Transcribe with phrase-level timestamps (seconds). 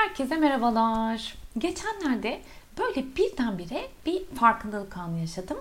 [0.00, 1.34] Herkese merhabalar.
[1.58, 2.40] Geçenlerde
[2.78, 5.58] böyle birdenbire bir farkındalık anı yaşadım.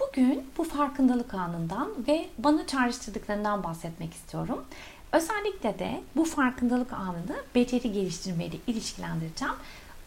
[0.00, 4.64] Bugün bu farkındalık anından ve bana çağrıştırdıklarından bahsetmek istiyorum.
[5.12, 9.54] Özellikle de bu farkındalık anını beceri geliştirmeyle ilişkilendireceğim.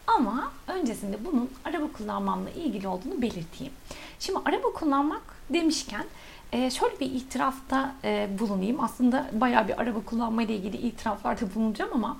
[0.06, 3.72] Ama öncesinde bunun araba kullanmamla ilgili olduğunu belirteyim.
[4.18, 6.04] Şimdi araba kullanmak demişken
[6.52, 8.84] e, şöyle bir itirafta e, bulunayım.
[8.84, 12.16] Aslında bayağı bir araba kullanma ile ilgili itiraflarda bulunacağım ama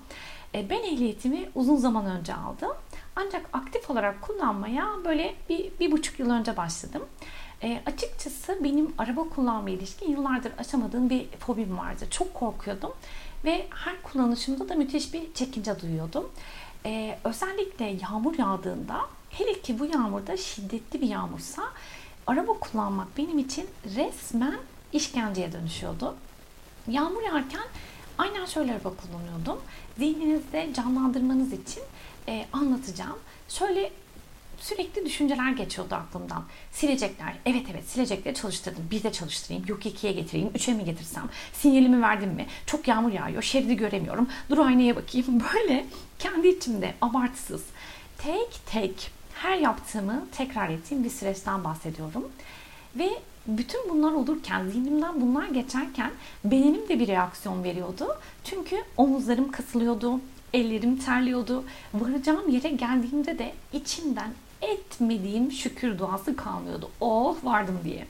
[0.57, 2.73] e, ben ehliyetimi uzun zaman önce aldım.
[3.17, 7.03] Ancak aktif olarak kullanmaya böyle bir, bir buçuk yıl önce başladım.
[7.63, 12.07] E, açıkçası benim araba kullanma ilişkin yıllardır aşamadığım bir fobim vardı.
[12.11, 12.93] Çok korkuyordum
[13.45, 16.31] ve her kullanışımda da müthiş bir çekince duyuyordum.
[16.87, 19.01] E, özellikle yağmur yağdığında,
[19.31, 21.63] hele ki bu yağmurda şiddetli bir yağmursa
[22.27, 24.59] araba kullanmak benim için resmen
[24.93, 26.15] işkenceye dönüşüyordu.
[26.89, 27.65] Yağmur yağarken
[28.19, 29.59] aynen şöyle araba kullanıyordum.
[29.99, 31.83] Zihninizde canlandırmanız için
[32.29, 33.19] e, anlatacağım.
[33.49, 33.93] Şöyle
[34.61, 36.45] sürekli düşünceler geçiyordu aklımdan.
[36.73, 37.35] Silecekler.
[37.47, 38.85] Evet evet silecekleri çalıştırdım.
[38.91, 39.67] Bir de çalıştırayım.
[39.69, 40.51] Yok ikiye getireyim.
[40.55, 41.29] Üçe mi getirsem?
[41.53, 42.47] Sinyalimi verdim mi?
[42.67, 43.43] Çok yağmur yağıyor.
[43.43, 44.29] Şeridi göremiyorum.
[44.51, 45.43] Dur aynaya bakayım.
[45.55, 45.87] Böyle
[46.19, 47.63] kendi içimde abartısız
[48.19, 52.29] tek tek her yaptığımı tekrar ettiğim bir süreçten bahsediyorum.
[52.97, 53.11] Ve
[53.47, 56.11] bütün bunlar olurken, zihnimden bunlar geçerken
[56.45, 58.19] beynim de bir reaksiyon veriyordu.
[58.45, 60.21] Çünkü omuzlarım kasılıyordu,
[60.55, 61.65] ellerim terliyordu.
[61.95, 64.31] Varacağım yere geldiğimde de içimden
[64.63, 66.91] etmediğim şükür duası kalmıyordu.
[67.01, 68.07] Oh vardım diye.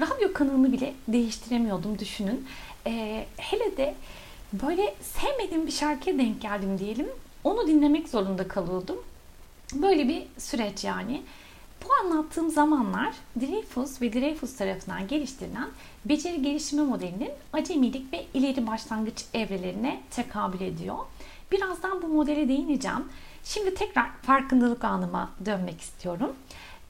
[0.00, 2.46] Radyo kanalını bile değiştiremiyordum düşünün.
[2.86, 3.94] Ee, hele de
[4.52, 7.06] böyle sevmediğim bir şarkıya denk geldim diyelim.
[7.44, 8.96] Onu dinlemek zorunda kalıyordum.
[9.74, 11.22] Böyle bir süreç yani.
[11.84, 15.68] Bu anlattığım zamanlar Dreyfus ve Dreyfus tarafından geliştirilen
[16.04, 20.98] beceri gelişimi modelinin acemilik ve ileri başlangıç evrelerine tekabül ediyor.
[21.52, 23.04] Birazdan bu modele değineceğim.
[23.44, 26.36] Şimdi tekrar farkındalık anıma dönmek istiyorum.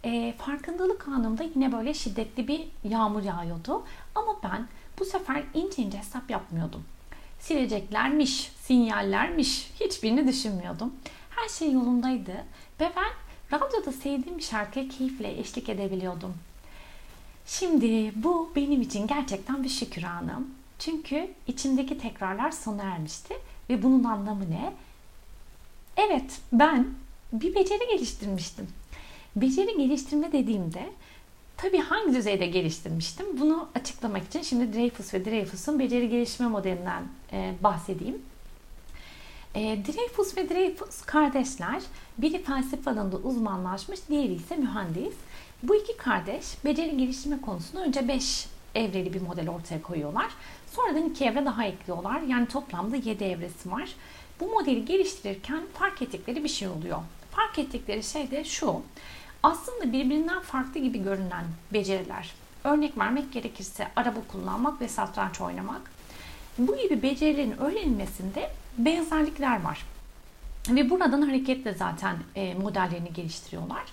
[0.05, 3.83] E, farkındalık anımda yine böyle şiddetli bir yağmur yağıyordu.
[4.15, 4.69] Ama ben
[4.99, 6.85] bu sefer ince ince hesap yapmıyordum.
[7.41, 10.95] Sileceklermiş, sinyallermiş hiçbirini düşünmüyordum.
[11.31, 12.33] Her şey yolundaydı
[12.81, 13.13] ve ben
[13.53, 16.35] radyoda sevdiğim bir keyifle eşlik edebiliyordum.
[17.47, 20.51] Şimdi bu benim için gerçekten bir şükür anım.
[20.79, 23.35] Çünkü içimdeki tekrarlar sona ermişti
[23.71, 24.73] ve bunun anlamı ne?
[25.97, 26.87] Evet, ben
[27.33, 28.67] bir beceri geliştirmiştim.
[29.37, 30.91] Beceri geliştirme dediğimde
[31.57, 33.41] tabii hangi düzeyde geliştirmiştim?
[33.41, 37.03] Bunu açıklamak için şimdi Dreyfus ve Dreyfus'un beceri gelişme modelinden
[37.61, 38.23] bahsedeyim.
[39.57, 41.83] E, Dreyfus ve Dreyfus kardeşler.
[42.19, 45.15] Biri felsefe alanında uzmanlaşmış, diğeri ise mühendis.
[45.63, 50.27] Bu iki kardeş beceri geliştirme konusunda önce 5 evreli bir model ortaya koyuyorlar.
[50.73, 52.21] Sonradan iki evre daha ekliyorlar.
[52.21, 53.95] Yani toplamda 7 evresi var.
[54.41, 56.99] Bu modeli geliştirirken fark ettikleri bir şey oluyor.
[57.31, 58.83] Fark ettikleri şey de şu.
[59.43, 62.35] Aslında birbirinden farklı gibi görünen beceriler.
[62.65, 65.96] Örnek vermek gerekirse araba kullanmak ve satranç oynamak.
[66.59, 69.87] Bu gibi becerilerin öğrenilmesinde benzerlikler var.
[70.69, 73.85] Ve buradan hareketle zaten e, modellerini geliştiriyorlar.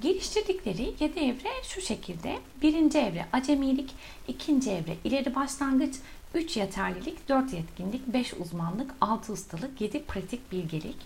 [0.00, 2.38] Geliştirdikleri 7 evre şu şekilde.
[2.62, 3.90] Birinci evre acemilik,
[4.28, 5.94] ikinci evre ileri başlangıç,
[6.34, 10.96] 3 yeterlilik, 4 yetkinlik, 5 uzmanlık, 6 ustalık, 7 pratik bilgelik.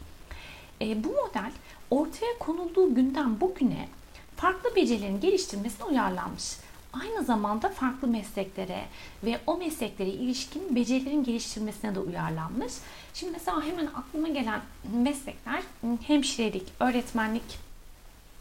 [0.80, 1.52] E, bu model
[1.90, 3.88] ortaya konulduğu günden bugüne
[4.36, 6.44] farklı becerilerin geliştirmesine uyarlanmış.
[6.92, 8.84] Aynı zamanda farklı mesleklere
[9.24, 12.72] ve o mesleklere ilişkin becerilerin geliştirmesine de uyarlanmış.
[13.14, 14.60] Şimdi mesela hemen aklıma gelen
[14.92, 15.62] meslekler
[16.06, 17.58] hemşirelik, öğretmenlik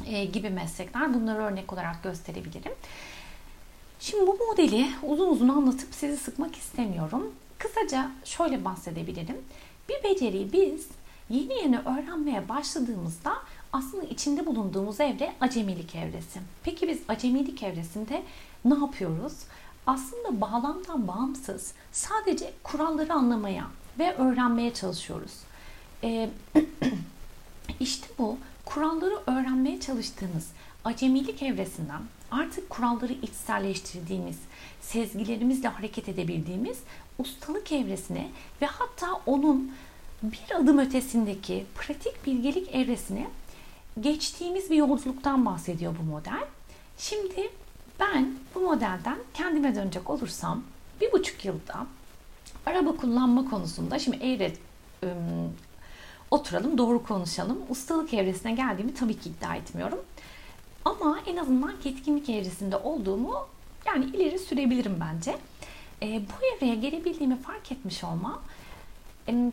[0.05, 1.13] e, gibi meslekler.
[1.13, 2.73] Bunları örnek olarak gösterebilirim.
[3.99, 7.33] Şimdi bu modeli uzun uzun anlatıp sizi sıkmak istemiyorum.
[7.57, 9.37] Kısaca şöyle bahsedebilirim.
[9.89, 10.87] Bir beceriyi biz
[11.29, 13.33] yeni yeni öğrenmeye başladığımızda
[13.74, 16.40] aslında içinde bulunduğumuz evre acemilik evresi.
[16.63, 18.24] Peki biz acemilik evresinde
[18.66, 19.34] ne yapıyoruz?
[19.88, 23.68] Aslında bağlamdan bağımsız sadece kuralları anlamaya
[24.00, 25.31] ve öğrenmeye çalışıyoruz.
[26.03, 26.29] Ee,
[27.79, 30.47] işte bu kuralları öğrenmeye çalıştığınız
[30.85, 32.02] acemilik evresinden
[32.32, 34.38] artık kuralları içselleştirdiğimiz,
[34.82, 36.78] sezgilerimizle hareket edebildiğimiz
[37.20, 38.29] ustalık evresine
[38.61, 39.72] ve hatta onun
[40.23, 43.28] bir adım ötesindeki pratik bilgelik evresine
[44.00, 46.46] geçtiğimiz bir yolculuktan bahsediyor bu model.
[46.97, 47.50] Şimdi
[48.00, 50.64] ben bu modelden kendime dönecek olursam
[51.02, 51.86] bir buçuk yılda
[52.66, 54.53] araba kullanma konusunda şimdi eğri
[55.03, 55.53] ım,
[56.32, 57.58] oturalım doğru konuşalım.
[57.70, 60.00] Ustalık evresine geldiğimi tabii ki iddia etmiyorum.
[60.86, 63.47] Ama en azından yetkinlik evresinde olduğumu
[63.86, 65.38] yani ileri sürebilirim bence.
[66.02, 68.41] E, bu evreye gelebildiğimi fark etmiş olmam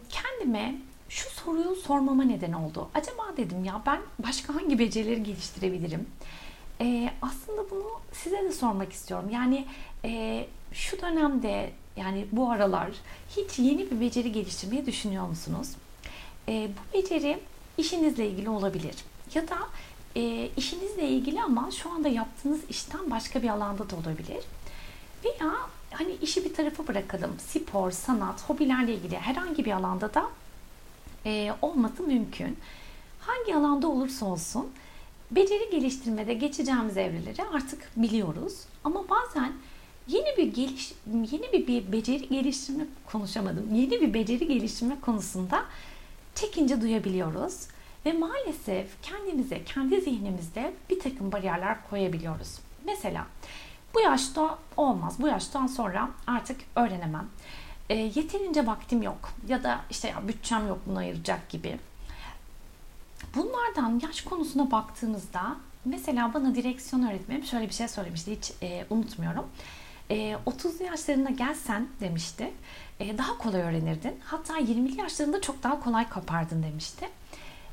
[0.09, 0.75] kendime
[1.08, 2.88] şu soruyu sormama neden oldu.
[2.94, 6.06] Acaba dedim ya ben başka hangi becerileri geliştirebilirim?
[6.81, 9.29] E, aslında bunu size de sormak istiyorum.
[9.32, 9.67] Yani
[10.05, 12.91] e, şu dönemde yani bu aralar
[13.37, 15.69] hiç yeni bir beceri geliştirmeyi düşünüyor musunuz?
[16.49, 17.38] E, bu beceri
[17.79, 18.94] işinizle ilgili olabilir.
[19.35, 19.59] Ya da
[20.17, 24.44] e, işinizle ilgili ama şu anda yaptığınız işten başka bir alanda da olabilir.
[25.25, 25.52] Veya
[25.91, 27.31] hani işi bir tarafa bırakalım.
[27.38, 30.29] Spor, sanat, hobilerle ilgili herhangi bir alanda da
[31.26, 32.56] e, olması mümkün.
[33.20, 34.70] Hangi alanda olursa olsun
[35.31, 38.55] beceri geliştirmede geçeceğimiz evreleri artık biliyoruz.
[38.84, 39.52] Ama bazen
[40.08, 43.75] yeni bir geliş yeni bir, bir beceri geliştirme konuşamadım.
[43.75, 45.64] Yeni bir beceri geliştirme konusunda
[46.34, 47.67] çekince duyabiliyoruz.
[48.06, 52.58] Ve maalesef kendimize, kendi zihnimizde bir takım bariyerler koyabiliyoruz.
[52.84, 53.26] Mesela
[53.94, 57.28] bu yaşta olmaz, bu yaştan sonra artık öğrenemem.
[57.91, 61.79] E, yeterince vaktim yok ya da işte ya bütçem yok bunu ayıracak gibi.
[63.35, 69.47] Bunlardan yaş konusuna baktığımızda mesela bana direksiyon öğretmenim şöyle bir şey söylemişti hiç e, unutmuyorum.
[70.11, 72.53] E, 30'lu yaşlarına gelsen demişti
[73.00, 74.21] e, daha kolay öğrenirdin.
[74.25, 77.09] Hatta 20'li yaşlarında çok daha kolay kapardın demişti.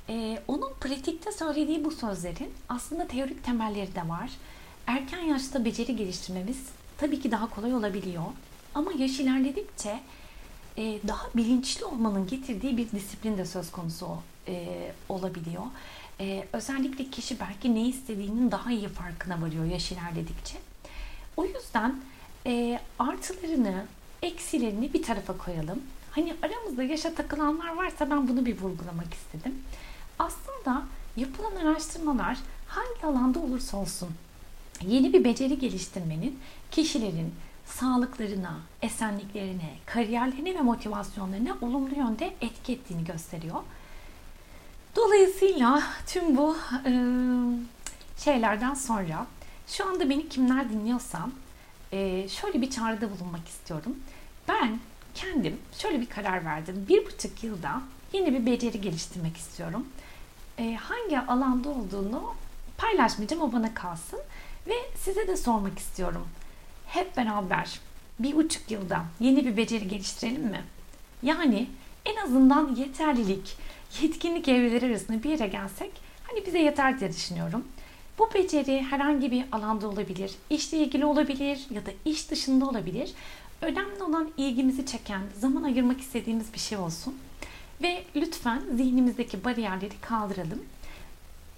[0.10, 4.32] E, onun pratikte söylediği bu sözlerin aslında teorik temelleri de var.
[4.88, 6.58] Erken yaşta beceri geliştirmemiz
[6.98, 8.24] tabii ki daha kolay olabiliyor.
[8.76, 10.00] Ama yaş ilerledikçe
[10.78, 14.08] e, daha bilinçli olmanın getirdiği bir disiplin de söz konusu
[14.48, 14.68] e,
[15.10, 15.64] olabiliyor.
[16.20, 20.58] E, özellikle kişi belki ne istediğinin daha iyi farkına varıyor yaş ilerledikçe.
[21.38, 22.02] O yüzden
[22.46, 23.86] e, artılarını,
[24.22, 25.82] eksilerini bir tarafa koyalım.
[26.12, 29.56] Hani aramızda yaşa takılanlar varsa ben bunu bir vurgulamak istedim.
[30.20, 30.84] Aslında
[31.18, 32.38] yapılan araştırmalar
[32.68, 34.10] hangi alanda olursa olsun
[34.82, 36.40] yeni bir beceri geliştirmenin
[36.72, 37.34] kişilerin
[37.66, 43.64] sağlıklarına, esenliklerine, kariyerlerine ve motivasyonlarına olumlu yönde etki ettiğini gösteriyor.
[44.96, 46.92] Dolayısıyla tüm bu e,
[48.18, 49.28] şeylerden sonra
[49.68, 51.30] şu anda beni kimler dinliyorsa
[51.92, 53.96] e, şöyle bir çağrıda bulunmak istiyorum.
[54.48, 54.80] Ben
[55.16, 56.86] kendim şöyle bir karar verdim.
[56.90, 57.82] Bir buçuk yılda
[58.14, 59.88] yeni bir beceri geliştirmek istiyorum.
[60.58, 62.36] E, hangi alanda olduğunu
[62.78, 64.20] paylaşmayacağım o bana kalsın.
[64.68, 66.28] Ve size de sormak istiyorum.
[66.94, 67.80] Hep beraber
[68.20, 70.62] bir buçuk yılda yeni bir beceri geliştirelim mi?
[71.24, 71.68] Yani
[72.06, 73.58] en azından yeterlilik,
[74.02, 75.92] yetkinlik evreleri arasında bir yere gelsek
[76.24, 77.68] hani bize yeter diye düşünüyorum.
[78.20, 83.12] Bu beceri herhangi bir alanda olabilir, işle ilgili olabilir ya da iş dışında olabilir.
[83.62, 87.16] Önemli olan ilgimizi çeken, zaman ayırmak istediğimiz bir şey olsun.
[87.82, 90.64] Ve lütfen zihnimizdeki bariyerleri kaldıralım.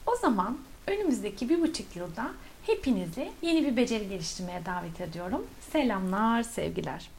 [0.06, 2.32] O zaman önümüzdeki bir buçuk yılda
[2.68, 5.48] hepinizi yeni bir beceri geliştirmeye davet ediyorum.
[5.72, 7.10] Selamlar, sevgiler.